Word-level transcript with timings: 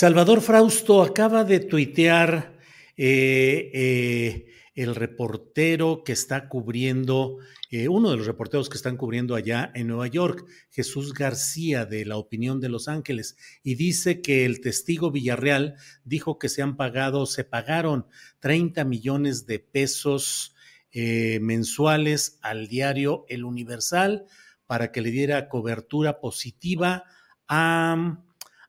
Salvador 0.00 0.42
Frausto 0.42 1.02
acaba 1.02 1.42
de 1.42 1.58
tuitear 1.58 2.56
eh, 2.96 3.68
eh, 3.74 4.46
el 4.76 4.94
reportero 4.94 6.04
que 6.04 6.12
está 6.12 6.48
cubriendo, 6.48 7.38
eh, 7.68 7.88
uno 7.88 8.12
de 8.12 8.18
los 8.18 8.28
reporteros 8.28 8.68
que 8.68 8.76
están 8.76 8.96
cubriendo 8.96 9.34
allá 9.34 9.72
en 9.74 9.88
Nueva 9.88 10.06
York, 10.06 10.46
Jesús 10.70 11.14
García 11.14 11.84
de 11.84 12.04
La 12.04 12.16
Opinión 12.16 12.60
de 12.60 12.68
Los 12.68 12.86
Ángeles, 12.86 13.36
y 13.64 13.74
dice 13.74 14.22
que 14.22 14.44
el 14.44 14.60
testigo 14.60 15.10
Villarreal 15.10 15.74
dijo 16.04 16.38
que 16.38 16.48
se 16.48 16.62
han 16.62 16.76
pagado, 16.76 17.26
se 17.26 17.42
pagaron 17.42 18.06
30 18.38 18.84
millones 18.84 19.46
de 19.46 19.58
pesos 19.58 20.54
mensuales 20.92 22.38
al 22.40 22.68
diario 22.68 23.24
El 23.28 23.44
Universal 23.44 24.26
para 24.68 24.92
que 24.92 25.00
le 25.00 25.10
diera 25.10 25.48
cobertura 25.48 26.20
positiva 26.20 27.02
a, 27.48 28.22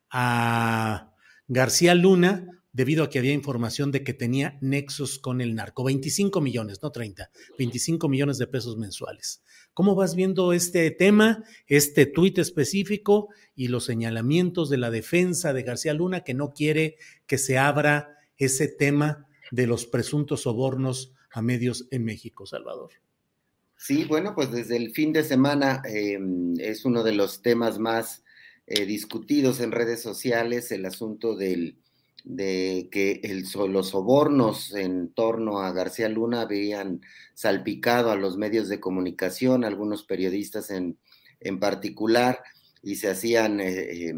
a 0.10 1.09
García 1.52 1.96
Luna, 1.96 2.62
debido 2.74 3.04
a 3.04 3.10
que 3.10 3.18
había 3.18 3.34
información 3.34 3.92
de 3.92 4.04
que 4.04 4.14
tenía 4.14 4.60
nexos 4.62 5.18
con 5.18 5.42
el 5.42 5.56
narco. 5.56 5.84
25 5.84 6.42
millones, 6.42 6.84
no 6.84 6.92
30, 6.92 7.32
25 7.58 8.08
millones 8.08 8.38
de 8.38 8.46
pesos 8.46 8.78
mensuales. 8.78 9.42
¿Cómo 9.74 9.96
vas 9.96 10.14
viendo 10.14 10.54
este 10.54 10.92
tema, 10.92 11.44
este 11.66 12.06
tuit 12.06 12.38
específico 12.38 13.30
y 13.56 13.70
los 13.70 13.86
señalamientos 13.86 14.70
de 14.70 14.78
la 14.78 14.92
defensa 14.92 15.52
de 15.52 15.64
García 15.64 15.96
Luna 15.96 16.24
que 16.24 16.36
no 16.36 16.54
quiere 16.54 16.98
que 17.26 17.40
se 17.40 17.58
abra 17.58 18.16
ese 18.38 18.68
tema 18.68 19.26
de 19.50 19.66
los 19.66 19.88
presuntos 19.88 20.44
sobornos 20.44 21.16
a 21.32 21.42
medios 21.42 21.88
en 21.90 22.06
México, 22.06 22.46
Salvador? 22.46 22.92
Sí, 23.76 24.06
bueno, 24.06 24.36
pues 24.36 24.52
desde 24.52 24.78
el 24.78 24.92
fin 24.92 25.14
de 25.14 25.24
semana 25.24 25.82
eh, 25.90 26.20
es 26.60 26.86
uno 26.86 27.04
de 27.04 27.14
los 27.14 27.42
temas 27.42 27.80
más 27.80 28.24
eh, 28.72 28.86
discutidos 28.86 29.62
en 29.62 29.72
redes 29.72 30.00
sociales 30.00 30.72
el 30.72 30.86
asunto 30.86 31.36
del, 31.36 31.80
de 32.24 32.88
que 32.92 33.20
los 33.68 33.90
sobornos 33.90 34.76
en 34.76 35.12
torno 35.12 35.62
a 35.62 35.72
García 35.72 36.08
Luna 36.08 36.42
habían 36.42 37.02
salpicado 37.34 38.12
a 38.12 38.16
los 38.16 38.38
medios 38.38 38.70
de 38.70 38.80
comunicación, 38.80 39.64
algunos 39.64 40.04
periodistas 40.04 40.70
en, 40.70 41.00
en 41.40 41.60
particular, 41.60 42.44
y 42.84 42.98
se 42.98 43.10
hacían 43.10 43.60
eh, 43.60 44.10
eh, 44.10 44.14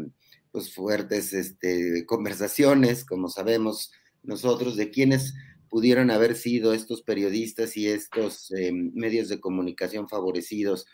pues 0.50 0.74
fuertes 0.74 1.32
este, 1.32 2.04
conversaciones, 2.04 3.06
como 3.06 3.30
sabemos 3.30 3.90
nosotros, 4.22 4.76
de 4.76 4.90
quiénes 4.90 5.32
pudieron 5.70 6.10
haber 6.10 6.36
sido 6.36 6.74
estos 6.74 7.00
periodistas 7.00 7.78
y 7.78 7.88
estos 7.88 8.52
medios 8.92 9.30
de 9.30 9.40
comunicación 9.40 10.06
favorecidos 10.10 10.84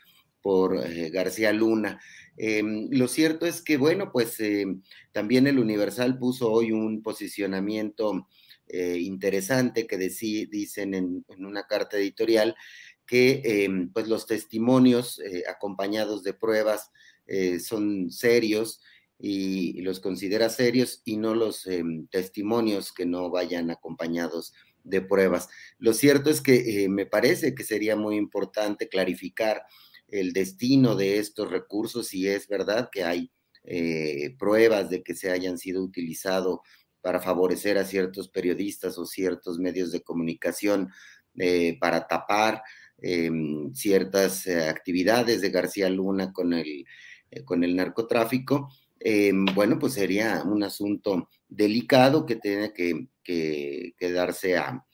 por 0.40 0.80
García 1.10 1.52
Luna. 1.52 2.00
Em, 2.38 2.88
lo 2.92 3.08
cierto 3.08 3.46
es 3.46 3.62
que, 3.62 3.76
bueno, 3.76 4.12
pues 4.12 4.38
em, 4.38 4.82
también 5.12 5.48
el 5.48 5.58
Universal 5.58 6.18
puso 6.18 6.50
hoy 6.50 6.70
un 6.70 7.02
posicionamiento 7.02 8.28
eh, 8.68 8.98
interesante 9.00 9.86
que 9.88 9.98
dicen 9.98 10.94
en, 10.94 11.24
una 11.38 11.66
carta 11.66 11.96
editorial 11.96 12.54
que 13.06 13.42
em, 13.44 13.90
pues 13.92 14.06
los 14.06 14.26
testimonios 14.26 15.18
eh, 15.20 15.44
acompañados 15.48 16.22
de 16.22 16.34
pruebas 16.34 16.92
eh, 17.26 17.58
son 17.58 18.10
serios 18.12 18.82
y, 19.18 19.80
los 19.82 19.98
considera 19.98 20.48
serios 20.48 21.02
y 21.04 21.16
no 21.16 21.34
los 21.34 21.66
testimonios 22.10 22.92
que 22.92 23.04
no 23.04 23.30
vayan 23.30 23.70
acompañados 23.70 24.52
de 24.84 25.00
pruebas. 25.00 25.48
Lo 25.78 25.92
cierto 25.92 26.30
es 26.30 26.40
que 26.40 26.86
me 26.88 27.04
parece 27.04 27.54
que 27.54 27.64
sería 27.64 27.96
muy 27.96 28.16
importante 28.16 28.88
clarificar 28.88 29.64
el 30.08 30.32
destino 30.32 30.96
de 30.96 31.18
estos 31.18 31.50
recursos, 31.50 32.08
si 32.08 32.28
es 32.28 32.48
verdad 32.48 32.88
que 32.90 33.04
hay 33.04 33.30
eh, 33.64 34.34
pruebas 34.38 34.88
de 34.88 35.02
que 35.02 35.14
se 35.14 35.30
hayan 35.30 35.58
sido 35.58 35.82
utilizados 35.82 36.60
para 37.00 37.20
favorecer 37.20 37.76
a 37.78 37.84
ciertos 37.84 38.28
periodistas 38.28 38.98
o 38.98 39.04
ciertos 39.04 39.58
medios 39.58 39.92
de 39.92 40.02
comunicación 40.02 40.90
eh, 41.36 41.76
para 41.78 42.06
tapar 42.06 42.62
em, 42.96 43.72
ciertas 43.74 44.46
eh, 44.46 44.68
actividades 44.68 45.40
de 45.42 45.50
García 45.50 45.90
Luna 45.90 46.32
con 46.32 46.54
el, 46.54 46.86
con 47.44 47.62
el 47.62 47.76
narcotráfico, 47.76 48.70
em, 49.00 49.44
bueno, 49.54 49.78
pues 49.78 49.92
sería 49.92 50.42
un 50.44 50.62
asunto 50.62 51.28
delicado 51.48 52.24
que 52.26 52.36
tiene 52.36 52.72
que, 52.72 53.08
que, 53.22 54.12
darse 54.12 54.56
a, 54.56 54.84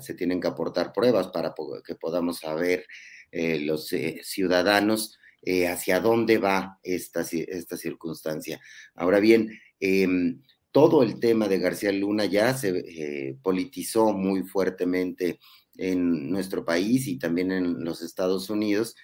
se 0.00 0.14
tienen 0.14 0.40
que 0.40 0.48
aportar 0.48 0.92
pruebas 0.92 1.28
para 1.28 1.52
que 1.84 1.96
podamos 1.96 2.38
saber 2.38 2.86
eh, 3.32 3.60
los 3.60 3.90
eh, 3.94 4.20
ciudadanos 4.22 5.18
eh, 5.40 5.66
hacia 5.66 6.00
dónde 6.00 6.36
va 6.36 6.78
esta, 6.82 7.22
esta 7.22 7.78
circunstancia. 7.78 8.60
Ahora 8.94 9.20
bien, 9.20 9.58
em, 9.80 10.42
todo 10.70 11.02
el 11.02 11.18
tema 11.18 11.48
de 11.48 11.58
García 11.58 11.92
Luna 11.92 12.26
ya 12.26 12.54
se 12.54 13.38
politizó 13.42 14.12
muy 14.12 14.42
fuertemente 14.42 15.40
en 15.76 16.30
nuestro 16.30 16.64
país 16.64 17.08
y 17.08 17.18
también 17.18 17.52
en 17.52 17.84
los 17.84 18.02
Estados 18.02 18.50
Unidos. 18.50 18.94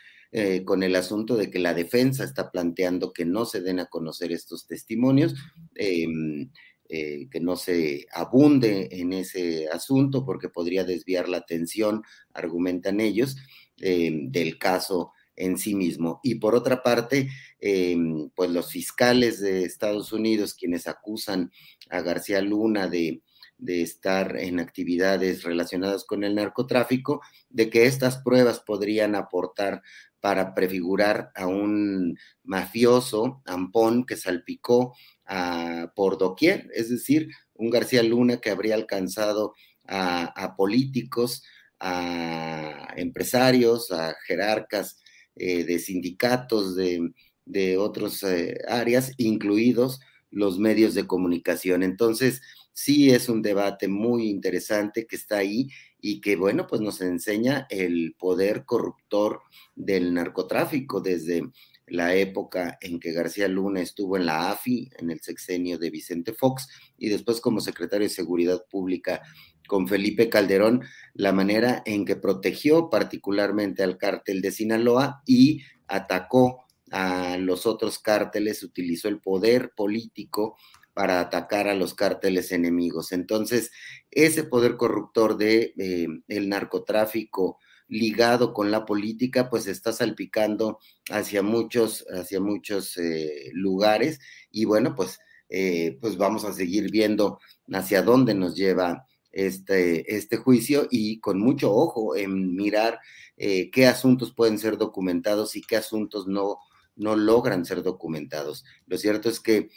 con 0.66 0.82
el 0.82 0.94
asunto 0.94 1.36
de 1.36 1.50
que 1.50 1.58
la 1.58 1.72
defensa 1.72 2.22
está 2.22 2.50
planteando 2.50 3.14
que 3.14 3.24
no 3.24 3.46
se 3.46 3.62
den 3.62 3.80
a 3.80 3.86
conocer 3.86 4.30
estos 4.30 4.66
testimonios, 4.66 5.34
em, 5.74 6.50
que 6.86 7.40
no 7.40 7.56
se 7.56 8.06
abunde 8.12 8.88
en 8.92 9.14
ese 9.14 9.68
asunto 9.68 10.26
porque 10.26 10.50
podría 10.50 10.84
desviar 10.84 11.30
la 11.30 11.38
atención, 11.38 12.02
argumentan 12.34 13.00
ellos, 13.00 13.36
eh, 13.80 14.10
del 14.24 14.58
caso 14.58 15.12
en 15.38 15.56
sí 15.56 15.74
mismo. 15.74 16.20
Y 16.22 16.36
por 16.36 16.54
otra 16.54 16.82
parte, 16.82 17.28
eh, 17.60 17.96
pues 18.34 18.50
los 18.50 18.70
fiscales 18.70 19.40
de 19.40 19.64
Estados 19.64 20.12
Unidos, 20.12 20.54
quienes 20.54 20.86
acusan 20.86 21.50
a 21.90 22.00
García 22.00 22.40
Luna 22.40 22.88
de, 22.88 23.22
de, 23.56 23.82
estar 23.82 24.36
en 24.36 24.60
actividades 24.60 25.44
relacionadas 25.44 26.04
con 26.04 26.24
el 26.24 26.34
narcotráfico, 26.34 27.20
de 27.48 27.70
que 27.70 27.86
estas 27.86 28.18
pruebas 28.18 28.60
podrían 28.60 29.14
aportar 29.14 29.82
para 30.20 30.54
prefigurar 30.54 31.30
a 31.36 31.46
un 31.46 32.18
mafioso, 32.42 33.42
Ampón, 33.46 34.04
que 34.04 34.16
salpicó 34.16 34.94
a, 35.24 35.92
por 35.94 36.18
doquier, 36.18 36.68
es 36.74 36.90
decir, 36.90 37.28
un 37.54 37.70
García 37.70 38.02
Luna 38.02 38.40
que 38.40 38.50
habría 38.50 38.74
alcanzado 38.74 39.54
a, 39.86 40.24
a 40.24 40.56
políticos, 40.56 41.44
a 41.80 42.94
empresarios, 42.96 43.90
a 43.90 44.16
jerarcas 44.26 45.00
eh, 45.36 45.64
de 45.64 45.78
sindicatos 45.78 46.74
de, 46.76 47.78
otras 47.78 48.22
eh, 48.24 48.58
áreas, 48.68 49.12
incluidos 49.16 50.00
los 50.30 50.58
medios 50.58 50.94
de 50.94 51.06
comunicación. 51.06 51.82
Entonces, 51.82 52.42
sí 52.72 53.10
es 53.10 53.28
un 53.28 53.42
debate 53.42 53.88
muy 53.88 54.28
interesante 54.28 55.06
que 55.06 55.16
está 55.16 55.38
ahí 55.38 55.68
y 56.00 56.20
que, 56.20 56.36
bueno, 56.36 56.66
pues 56.66 56.80
nos 56.80 57.00
enseña 57.00 57.66
el 57.70 58.14
poder 58.18 58.64
corruptor 58.64 59.40
del 59.74 60.12
narcotráfico 60.14 61.00
desde 61.00 61.42
la 61.86 62.14
época 62.14 62.78
en 62.80 63.00
que 63.00 63.12
García 63.12 63.48
Luna 63.48 63.80
estuvo 63.80 64.16
en 64.16 64.26
la 64.26 64.50
AFI, 64.50 64.90
en 64.98 65.10
el 65.10 65.20
sexenio 65.20 65.78
de 65.78 65.90
Vicente 65.90 66.32
Fox, 66.32 66.68
y 66.96 67.08
después 67.08 67.40
como 67.40 67.60
secretario 67.60 68.06
de 68.06 68.14
Seguridad 68.14 68.62
Pública 68.70 69.22
con 69.68 69.86
Felipe 69.86 70.28
Calderón, 70.28 70.82
la 71.14 71.32
manera 71.32 71.82
en 71.86 72.04
que 72.04 72.16
protegió 72.16 72.90
particularmente 72.90 73.84
al 73.84 73.98
cártel 73.98 74.42
de 74.42 74.50
Sinaloa 74.50 75.22
y 75.24 75.62
atacó 75.86 76.64
a 76.90 77.36
los 77.36 77.66
otros 77.66 78.00
cárteles, 78.00 78.64
utilizó 78.64 79.06
el 79.06 79.20
poder 79.20 79.72
político 79.76 80.56
para 80.94 81.20
atacar 81.20 81.68
a 81.68 81.74
los 81.74 81.94
cárteles 81.94 82.50
enemigos. 82.50 83.12
Entonces, 83.12 83.70
ese 84.10 84.42
poder 84.42 84.76
corruptor 84.76 85.36
de 85.36 85.74
eh, 85.78 86.08
el 86.26 86.48
narcotráfico 86.48 87.58
ligado 87.88 88.52
con 88.52 88.70
la 88.70 88.84
política, 88.84 89.48
pues 89.48 89.66
está 89.66 89.92
salpicando 89.92 90.78
hacia 91.10 91.42
muchos, 91.42 92.04
hacia 92.10 92.40
muchos 92.40 92.96
eh, 92.96 93.50
lugares 93.52 94.18
y 94.50 94.64
bueno, 94.64 94.94
pues, 94.94 95.18
eh, 95.48 95.96
pues 96.00 96.16
vamos 96.16 96.44
a 96.44 96.52
seguir 96.52 96.90
viendo 96.90 97.38
hacia 97.72 98.02
dónde 98.02 98.34
nos 98.34 98.54
lleva 98.56 99.06
este, 99.32 100.16
este 100.16 100.36
juicio 100.36 100.88
y 100.90 101.20
con 101.20 101.38
mucho 101.38 101.74
ojo 101.74 102.16
en 102.16 102.56
mirar 102.56 103.00
eh, 103.36 103.70
qué 103.70 103.86
asuntos 103.86 104.32
pueden 104.34 104.58
ser 104.58 104.78
documentados 104.78 105.56
y 105.56 105.62
qué 105.62 105.76
asuntos 105.76 106.26
no, 106.26 106.58
no 106.96 107.16
logran 107.16 107.64
ser 107.64 107.82
documentados. 107.82 108.64
Lo 108.86 108.98
cierto 108.98 109.28
es 109.28 109.40
que 109.40 109.68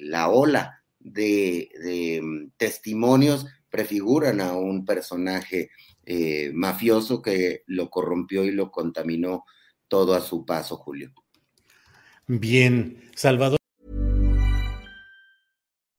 la 0.00 0.28
ola 0.28 0.82
de, 0.98 1.70
de 1.82 2.20
mm, 2.22 2.50
testimonios 2.56 3.46
prefiguran 3.68 4.40
a 4.40 4.56
un 4.56 4.84
personaje 4.84 5.70
eh, 6.06 6.52
mafioso 6.54 7.22
que 7.22 7.62
lo 7.66 7.90
corrompió 7.90 8.44
y 8.44 8.50
lo 8.50 8.70
contaminó 8.70 9.44
todo 9.88 10.14
a 10.14 10.20
su 10.20 10.44
paso, 10.44 10.76
Julio. 10.76 11.12
Bien, 12.26 13.10
Salvador. 13.14 13.58